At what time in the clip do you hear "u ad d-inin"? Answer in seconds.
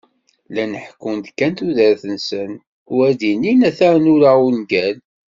2.93-3.59